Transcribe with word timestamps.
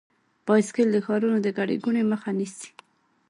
بایسکل 0.45 0.87
د 0.93 0.97
ښارونو 1.05 1.37
د 1.43 1.47
ګڼې 1.57 1.75
ګوڼې 1.83 2.03
مخه 2.11 2.29
نیسي. 2.37 2.67